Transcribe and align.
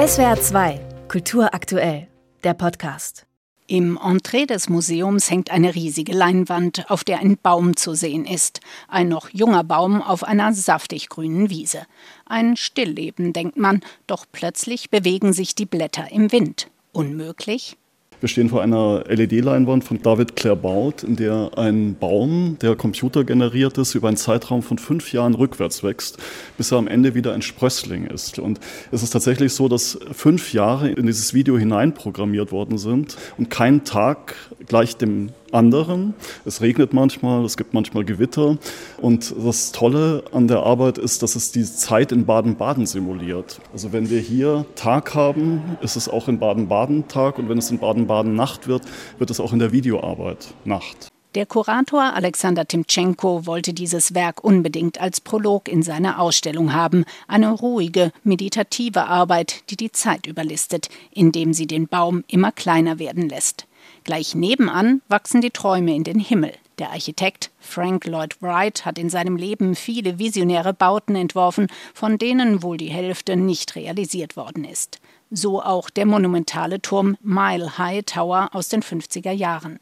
SWR 0.00 0.40
2, 0.40 0.80
Kultur 1.08 1.52
aktuell, 1.52 2.08
der 2.42 2.54
Podcast. 2.54 3.26
Im 3.66 3.98
Entree 4.02 4.46
des 4.46 4.70
Museums 4.70 5.30
hängt 5.30 5.50
eine 5.50 5.74
riesige 5.74 6.12
Leinwand, 6.12 6.90
auf 6.90 7.04
der 7.04 7.18
ein 7.18 7.36
Baum 7.36 7.76
zu 7.76 7.92
sehen 7.92 8.24
ist. 8.24 8.60
Ein 8.88 9.08
noch 9.08 9.28
junger 9.28 9.62
Baum 9.62 10.00
auf 10.00 10.24
einer 10.24 10.54
saftig 10.54 11.10
grünen 11.10 11.50
Wiese. 11.50 11.82
Ein 12.24 12.56
Stillleben, 12.56 13.34
denkt 13.34 13.58
man, 13.58 13.82
doch 14.06 14.24
plötzlich 14.32 14.88
bewegen 14.88 15.34
sich 15.34 15.54
die 15.54 15.66
Blätter 15.66 16.10
im 16.10 16.32
Wind. 16.32 16.70
Unmöglich? 16.92 17.76
Wir 18.20 18.28
stehen 18.28 18.50
vor 18.50 18.60
einer 18.60 19.04
LED-Leinwand 19.08 19.82
von 19.82 20.02
David 20.02 20.36
Claerbaut, 20.36 21.04
in 21.04 21.16
der 21.16 21.52
ein 21.56 21.96
Baum, 21.98 22.58
der 22.60 22.76
computergeneriert 22.76 23.78
ist, 23.78 23.94
über 23.94 24.08
einen 24.08 24.18
Zeitraum 24.18 24.62
von 24.62 24.76
fünf 24.76 25.14
Jahren 25.14 25.32
rückwärts 25.32 25.82
wächst, 25.82 26.18
bis 26.58 26.70
er 26.70 26.76
am 26.76 26.86
Ende 26.86 27.14
wieder 27.14 27.32
ein 27.32 27.40
Sprössling 27.40 28.06
ist. 28.06 28.38
Und 28.38 28.60
es 28.92 29.02
ist 29.02 29.10
tatsächlich 29.10 29.54
so, 29.54 29.68
dass 29.68 29.98
fünf 30.12 30.52
Jahre 30.52 30.90
in 30.90 31.06
dieses 31.06 31.32
Video 31.32 31.56
hineinprogrammiert 31.56 32.52
worden 32.52 32.76
sind 32.76 33.16
und 33.38 33.48
kein 33.48 33.84
Tag 33.84 34.34
gleich 34.66 34.98
dem 34.98 35.30
anderen. 35.52 36.14
Es 36.44 36.60
regnet 36.60 36.92
manchmal, 36.92 37.44
es 37.44 37.56
gibt 37.56 37.74
manchmal 37.74 38.04
Gewitter. 38.04 38.56
Und 39.00 39.34
das 39.44 39.72
Tolle 39.72 40.24
an 40.32 40.48
der 40.48 40.60
Arbeit 40.60 40.98
ist, 40.98 41.22
dass 41.22 41.36
es 41.36 41.52
die 41.52 41.64
Zeit 41.64 42.12
in 42.12 42.26
Baden-Baden 42.26 42.86
simuliert. 42.86 43.60
Also 43.72 43.92
wenn 43.92 44.10
wir 44.10 44.20
hier 44.20 44.66
Tag 44.74 45.14
haben, 45.14 45.76
ist 45.80 45.96
es 45.96 46.08
auch 46.08 46.28
in 46.28 46.38
Baden-Baden 46.38 47.08
Tag. 47.08 47.38
Und 47.38 47.48
wenn 47.48 47.58
es 47.58 47.70
in 47.70 47.78
Baden-Baden 47.78 48.34
Nacht 48.34 48.68
wird, 48.68 48.82
wird 49.18 49.30
es 49.30 49.40
auch 49.40 49.52
in 49.52 49.58
der 49.58 49.72
Videoarbeit 49.72 50.54
Nacht. 50.64 51.10
Der 51.36 51.46
Kurator 51.46 52.02
Alexander 52.14 52.66
Timtschenko 52.66 53.46
wollte 53.46 53.72
dieses 53.72 54.14
Werk 54.14 54.42
unbedingt 54.42 55.00
als 55.00 55.20
Prolog 55.20 55.68
in 55.68 55.84
seiner 55.84 56.18
Ausstellung 56.18 56.72
haben. 56.72 57.04
Eine 57.28 57.52
ruhige, 57.52 58.10
meditative 58.24 59.04
Arbeit, 59.06 59.62
die 59.70 59.76
die 59.76 59.92
Zeit 59.92 60.26
überlistet, 60.26 60.88
indem 61.12 61.52
sie 61.52 61.68
den 61.68 61.86
Baum 61.86 62.24
immer 62.26 62.50
kleiner 62.50 62.98
werden 62.98 63.28
lässt. 63.28 63.68
Gleich 64.04 64.34
nebenan 64.34 65.02
wachsen 65.08 65.40
die 65.40 65.50
Träume 65.50 65.94
in 65.94 66.04
den 66.04 66.18
Himmel. 66.18 66.52
Der 66.78 66.92
Architekt 66.92 67.50
Frank 67.58 68.06
Lloyd 68.06 68.40
Wright 68.40 68.86
hat 68.86 68.98
in 68.98 69.10
seinem 69.10 69.36
Leben 69.36 69.74
viele 69.74 70.18
visionäre 70.18 70.72
Bauten 70.72 71.14
entworfen, 71.14 71.66
von 71.92 72.16
denen 72.16 72.62
wohl 72.62 72.78
die 72.78 72.90
Hälfte 72.90 73.36
nicht 73.36 73.76
realisiert 73.76 74.36
worden 74.36 74.64
ist. 74.64 74.98
So 75.30 75.62
auch 75.62 75.90
der 75.90 76.06
monumentale 76.06 76.80
Turm 76.80 77.16
Mile 77.20 77.76
High 77.76 78.04
Tower 78.06 78.48
aus 78.52 78.68
den 78.68 78.82
50er 78.82 79.30
Jahren. 79.30 79.78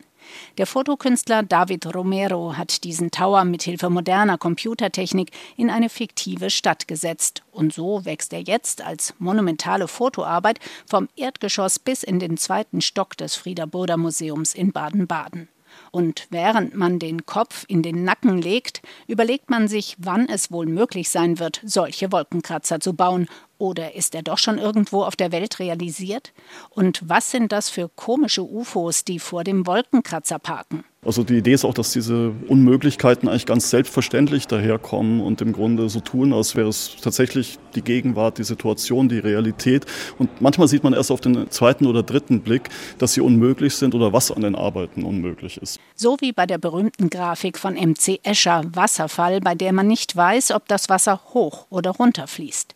Der 0.58 0.66
Fotokünstler 0.66 1.42
David 1.42 1.94
Romero 1.94 2.56
hat 2.56 2.84
diesen 2.84 3.10
Tower 3.10 3.44
mithilfe 3.44 3.90
moderner 3.90 4.38
Computertechnik 4.38 5.30
in 5.56 5.70
eine 5.70 5.88
fiktive 5.88 6.50
Stadt 6.50 6.88
gesetzt. 6.88 7.42
Und 7.52 7.72
so 7.72 8.04
wächst 8.04 8.32
er 8.32 8.40
jetzt 8.40 8.82
als 8.82 9.14
monumentale 9.18 9.88
Fotoarbeit 9.88 10.60
vom 10.88 11.08
Erdgeschoss 11.16 11.78
bis 11.78 12.02
in 12.02 12.18
den 12.18 12.36
zweiten 12.36 12.80
Stock 12.80 13.16
des 13.16 13.34
Frieder-Burda 13.36 13.96
Museums 13.96 14.54
in 14.54 14.72
Baden-Baden. 14.72 15.48
Und 15.91 16.27
während 16.30 16.74
man 16.74 16.98
den 16.98 17.27
Kopf 17.27 17.64
in 17.69 17.83
den 17.83 18.05
Nacken 18.05 18.41
legt, 18.41 18.83
überlegt 19.06 19.50
man 19.50 19.69
sich, 19.69 19.97
wann 19.98 20.28
es 20.28 20.50
wohl 20.50 20.66
möglich 20.66 21.11
sein 21.11 21.38
wird, 21.38 21.61
solche 21.64 22.12
Wolkenkratzer 22.12 22.80
zu 22.80 22.94
bauen. 22.94 23.28
Oder 23.58 23.94
ist 23.94 24.14
er 24.14 24.22
doch 24.22 24.39
schon 24.39 24.58
irgendwo 24.58 25.02
auf 25.02 25.16
der 25.16 25.33
Welt 25.33 25.58
realisiert? 25.58 26.33
Und 26.70 27.00
was 27.08 27.30
sind 27.30 27.50
das 27.50 27.70
für 27.70 27.89
komische 27.89 28.42
UFOs, 28.42 29.05
die 29.05 29.19
vor 29.19 29.44
dem 29.44 29.66
Wolkenkratzer 29.66 30.39
parken? 30.39 30.84
Also 31.09 31.25
die 31.25 31.39
Idee 31.39 31.55
ist 31.55 31.64
auch, 31.64 31.73
dass 31.73 31.95
diese 31.95 32.34
Unmöglichkeiten 32.48 33.31
eigentlich 33.31 33.47
ganz 33.47 33.70
selbstverständlich 33.70 34.47
daherkommen 34.47 35.23
und 35.23 35.41
im 35.41 35.55
Grunde 35.55 35.89
so 35.89 36.01
tun, 36.01 36.34
als 36.34 36.55
wäre 36.55 36.69
es 36.69 36.97
tatsächlich 37.01 37.59
die 37.75 37.81
Gegenwart, 37.81 38.37
die 38.37 38.45
Situation, 38.45 39.09
die 39.09 39.19
Realität. 39.19 39.86
Und 40.19 40.42
manchmal 40.42 40.69
sieht 40.69 40.84
man 40.84 40.92
erst 40.92 41.11
auf 41.11 41.23
den 41.23 41.51
zweiten 41.51 41.86
oder 41.86 42.03
dritten 42.03 42.42
Blick, 42.42 42.69
dass 42.98 43.14
sie 43.14 43.23
unmöglich 43.23 43.75
sind 43.75 43.95
oder 43.95 44.12
was 44.12 44.31
an 44.31 44.42
den 44.42 44.55
Arbeiten 44.55 45.03
unmöglich 45.03 45.56
ist. 45.56 45.81
So 45.95 46.19
wie 46.20 46.33
bei 46.33 46.45
der 46.45 46.59
berühmten 46.59 47.08
Grafik 47.08 47.57
von 47.57 47.73
MC 47.73 48.20
Escher 48.23 48.64
Wasserfall, 48.74 49.41
bei 49.41 49.55
der 49.55 49.73
man 49.73 49.86
nicht 49.86 50.14
weiß, 50.14 50.51
ob 50.51 50.68
das 50.68 50.91
Wasser 50.91 51.23
hoch 51.33 51.68
oder 51.70 51.92
runter 51.92 52.27
fließt. 52.27 52.74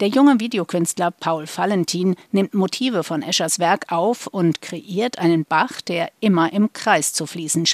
Der 0.00 0.08
junge 0.08 0.40
Videokünstler 0.40 1.10
Paul 1.10 1.44
Valentin 1.54 2.16
nimmt 2.32 2.54
Motive 2.54 3.04
von 3.04 3.20
Eschers 3.20 3.58
Werk 3.58 3.92
auf 3.92 4.26
und 4.26 4.62
kreiert 4.62 5.18
einen 5.18 5.44
Bach, 5.44 5.82
der 5.82 6.10
immer 6.20 6.50
im 6.50 6.72
Kreis 6.72 7.12
zu 7.12 7.26
fließen 7.26 7.66
scheint. 7.66 7.73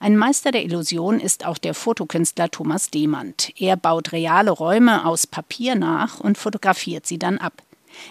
Ein 0.00 0.16
Meister 0.16 0.50
der 0.50 0.64
Illusion 0.64 1.18
ist 1.18 1.46
auch 1.46 1.56
der 1.56 1.72
Fotokünstler 1.72 2.50
Thomas 2.50 2.90
Demand. 2.90 3.52
Er 3.58 3.76
baut 3.76 4.12
reale 4.12 4.50
Räume 4.50 5.06
aus 5.06 5.26
Papier 5.26 5.76
nach 5.76 6.20
und 6.20 6.36
fotografiert 6.36 7.06
sie 7.06 7.18
dann 7.18 7.38
ab. 7.38 7.62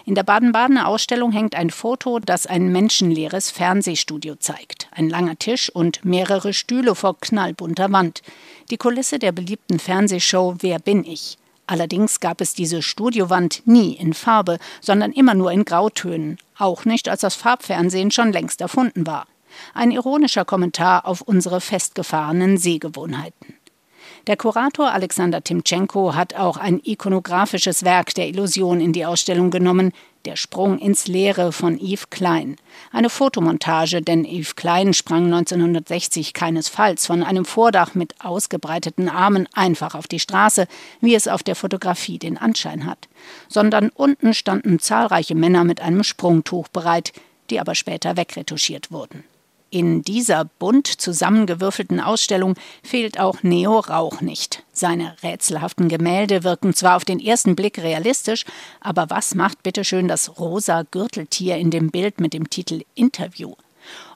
In 0.04 0.14
der 0.14 0.22
Baden-Badener 0.22 0.88
Ausstellung 0.88 1.30
hängt 1.30 1.54
ein 1.54 1.70
Foto, 1.70 2.18
das 2.18 2.46
ein 2.46 2.72
menschenleeres 2.72 3.50
Fernsehstudio 3.50 4.36
zeigt. 4.36 4.88
Ein 4.90 5.08
langer 5.08 5.38
Tisch 5.38 5.70
und 5.70 6.04
mehrere 6.04 6.52
Stühle 6.52 6.94
vor 6.94 7.18
knallbunter 7.20 7.92
Wand. 7.92 8.22
Die 8.70 8.76
Kulisse 8.76 9.18
der 9.18 9.32
beliebten 9.32 9.78
Fernsehshow 9.78 10.56
Wer 10.60 10.78
bin 10.78 11.04
ich? 11.04 11.38
Allerdings 11.66 12.20
gab 12.20 12.40
es 12.40 12.54
diese 12.54 12.82
Studiowand 12.82 13.62
nie 13.66 13.94
in 13.94 14.12
Farbe, 14.12 14.58
sondern 14.80 15.12
immer 15.12 15.34
nur 15.34 15.50
in 15.50 15.64
Grautönen, 15.64 16.38
auch 16.58 16.84
nicht 16.84 17.08
als 17.08 17.22
das 17.22 17.34
Farbfernsehen 17.36 18.10
schon 18.10 18.32
längst 18.32 18.60
erfunden 18.60 19.06
war. 19.06 19.26
Ein 19.74 19.90
ironischer 19.90 20.44
Kommentar 20.44 21.06
auf 21.06 21.20
unsere 21.20 21.60
festgefahrenen 21.60 22.58
Sehgewohnheiten. 22.58 23.54
Der 24.26 24.38
Kurator 24.38 24.90
Alexander 24.90 25.44
Timtschenko 25.44 26.14
hat 26.14 26.34
auch 26.34 26.56
ein 26.56 26.80
ikonografisches 26.82 27.84
Werk 27.84 28.14
der 28.14 28.26
Illusion 28.26 28.80
in 28.80 28.94
die 28.94 29.04
Ausstellung 29.04 29.50
genommen, 29.50 29.92
Der 30.24 30.36
Sprung 30.36 30.78
ins 30.78 31.06
Leere 31.06 31.52
von 31.52 31.78
Yves 31.78 32.08
Klein. 32.08 32.56
Eine 32.90 33.10
Fotomontage, 33.10 34.00
denn 34.00 34.24
Yves 34.24 34.56
Klein 34.56 34.94
sprang 34.94 35.26
1960 35.26 36.32
keinesfalls 36.32 37.04
von 37.04 37.22
einem 37.22 37.44
Vordach 37.44 37.94
mit 37.94 38.14
ausgebreiteten 38.24 39.10
Armen 39.10 39.46
einfach 39.52 39.94
auf 39.94 40.08
die 40.08 40.20
Straße, 40.20 40.66
wie 41.02 41.14
es 41.14 41.28
auf 41.28 41.42
der 41.42 41.56
Fotografie 41.56 42.18
den 42.18 42.38
Anschein 42.38 42.86
hat, 42.86 43.08
sondern 43.48 43.90
unten 43.90 44.32
standen 44.32 44.78
zahlreiche 44.78 45.34
Männer 45.34 45.64
mit 45.64 45.82
einem 45.82 46.02
Sprungtuch 46.02 46.68
bereit, 46.68 47.12
die 47.50 47.60
aber 47.60 47.74
später 47.74 48.16
wegretuschiert 48.16 48.90
wurden. 48.90 49.24
In 49.74 50.02
dieser 50.02 50.44
bunt 50.44 50.86
zusammengewürfelten 50.86 51.98
Ausstellung 51.98 52.54
fehlt 52.84 53.18
auch 53.18 53.42
Neo 53.42 53.80
Rauch 53.80 54.20
nicht. 54.20 54.62
Seine 54.72 55.16
rätselhaften 55.24 55.88
Gemälde 55.88 56.44
wirken 56.44 56.74
zwar 56.74 56.94
auf 56.94 57.04
den 57.04 57.18
ersten 57.18 57.56
Blick 57.56 57.78
realistisch, 57.78 58.44
aber 58.80 59.10
was 59.10 59.34
macht 59.34 59.64
bitteschön 59.64 60.06
das 60.06 60.38
rosa 60.38 60.84
Gürteltier 60.88 61.56
in 61.56 61.72
dem 61.72 61.90
Bild 61.90 62.20
mit 62.20 62.34
dem 62.34 62.50
Titel 62.50 62.82
Interview? 62.94 63.54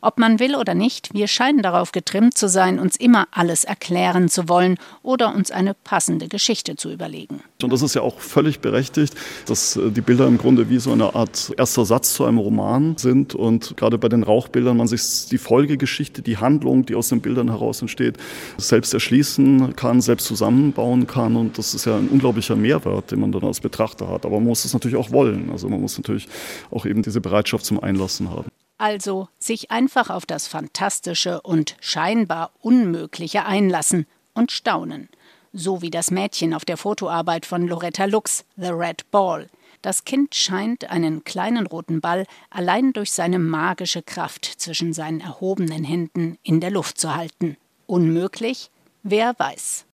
Ob 0.00 0.18
man 0.18 0.38
will 0.38 0.54
oder 0.54 0.74
nicht, 0.74 1.12
wir 1.12 1.26
scheinen 1.26 1.62
darauf 1.62 1.92
getrimmt 1.92 2.36
zu 2.36 2.48
sein, 2.48 2.78
uns 2.78 2.96
immer 2.96 3.26
alles 3.32 3.64
erklären 3.64 4.28
zu 4.28 4.48
wollen 4.48 4.76
oder 5.02 5.34
uns 5.34 5.50
eine 5.50 5.74
passende 5.74 6.28
Geschichte 6.28 6.76
zu 6.76 6.90
überlegen. 6.90 7.42
Und 7.62 7.72
das 7.72 7.82
ist 7.82 7.94
ja 7.94 8.02
auch 8.02 8.20
völlig 8.20 8.60
berechtigt, 8.60 9.14
dass 9.46 9.76
äh, 9.76 9.90
die 9.90 10.00
Bilder 10.00 10.26
im 10.26 10.38
Grunde 10.38 10.70
wie 10.70 10.78
so 10.78 10.92
eine 10.92 11.14
Art 11.14 11.52
erster 11.56 11.84
Satz 11.84 12.14
zu 12.14 12.24
einem 12.24 12.38
Roman 12.38 12.96
sind 12.96 13.34
und 13.34 13.76
gerade 13.76 13.98
bei 13.98 14.08
den 14.08 14.22
Rauchbildern 14.22 14.76
man 14.76 14.86
sich 14.86 15.26
die 15.30 15.38
Folgegeschichte, 15.38 16.22
die 16.22 16.36
Handlung, 16.36 16.86
die 16.86 16.94
aus 16.94 17.08
den 17.08 17.20
Bildern 17.20 17.48
heraus 17.48 17.80
entsteht, 17.80 18.16
selbst 18.56 18.94
erschließen 18.94 19.74
kann, 19.74 20.00
selbst 20.00 20.26
zusammenbauen 20.26 21.06
kann 21.06 21.36
und 21.36 21.58
das 21.58 21.74
ist 21.74 21.84
ja 21.84 21.96
ein 21.96 22.08
unglaublicher 22.08 22.56
Mehrwert, 22.56 23.10
den 23.10 23.20
man 23.20 23.32
dann 23.32 23.44
als 23.44 23.60
Betrachter 23.60 24.08
hat. 24.08 24.24
Aber 24.24 24.36
man 24.36 24.48
muss 24.48 24.64
es 24.64 24.72
natürlich 24.72 24.96
auch 24.96 25.10
wollen. 25.10 25.50
Also 25.50 25.68
man 25.68 25.80
muss 25.80 25.98
natürlich 25.98 26.28
auch 26.70 26.86
eben 26.86 27.02
diese 27.02 27.20
Bereitschaft 27.20 27.64
zum 27.64 27.82
Einlassen 27.82 28.30
haben. 28.30 28.48
Also 28.78 29.28
sich 29.40 29.72
einfach 29.72 30.08
auf 30.08 30.24
das 30.24 30.46
Fantastische 30.46 31.40
und 31.42 31.76
scheinbar 31.80 32.52
Unmögliche 32.60 33.44
einlassen 33.44 34.06
und 34.34 34.52
staunen. 34.52 35.08
So 35.52 35.82
wie 35.82 35.90
das 35.90 36.12
Mädchen 36.12 36.54
auf 36.54 36.64
der 36.64 36.76
Fotoarbeit 36.76 37.44
von 37.44 37.66
Loretta 37.66 38.04
Lux, 38.04 38.44
The 38.56 38.68
Red 38.68 39.10
Ball. 39.10 39.48
Das 39.82 40.04
Kind 40.04 40.34
scheint 40.34 40.90
einen 40.90 41.24
kleinen 41.24 41.66
roten 41.66 42.00
Ball 42.00 42.24
allein 42.50 42.92
durch 42.92 43.12
seine 43.12 43.40
magische 43.40 44.02
Kraft 44.02 44.44
zwischen 44.44 44.92
seinen 44.92 45.20
erhobenen 45.20 45.84
Händen 45.84 46.38
in 46.42 46.60
der 46.60 46.70
Luft 46.70 46.98
zu 46.98 47.14
halten. 47.14 47.56
Unmöglich? 47.86 48.70
Wer 49.02 49.34
weiß. 49.38 49.86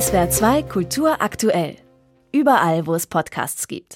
SWR 0.00 0.30
2 0.30 0.62
Kultur 0.62 1.20
aktuell. 1.20 1.76
Überall, 2.32 2.86
wo 2.86 2.94
es 2.94 3.06
Podcasts 3.06 3.68
gibt. 3.68 3.94